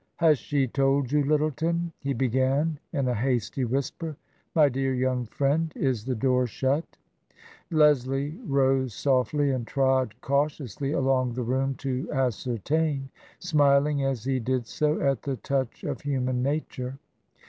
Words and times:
"Has 0.25 0.39
she 0.39 0.65
told 0.67 1.11
you, 1.11 1.23
Lyttleton?" 1.23 1.91
he 2.01 2.13
began, 2.13 2.79
in 2.91 3.07
a 3.07 3.13
hasty 3.13 3.65
whisper." 3.65 4.17
My 4.55 4.67
dear 4.67 4.95
young 4.95 5.27
friend, 5.27 5.71
is 5.75 6.05
the 6.05 6.15
door 6.15 6.47
shut?" 6.47 6.97
Leslie 7.69 8.35
rose 8.47 8.95
softly 8.95 9.51
and 9.51 9.67
trod 9.67 10.15
cautiously 10.19 10.91
along 10.91 11.33
the 11.33 11.43
room 11.43 11.75
to 11.75 12.11
ascertain, 12.11 13.09
smiling 13.37 14.03
as 14.03 14.23
he 14.23 14.39
did 14.39 14.65
so 14.65 14.99
at 15.01 15.21
the 15.21 15.35
touch 15.35 15.83
of 15.83 16.01
human 16.01 16.41
nature. 16.41 16.97